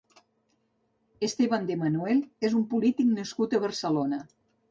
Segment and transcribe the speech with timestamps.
[1.27, 4.23] Esteban de Manuel és un polític nascut a Barcelona.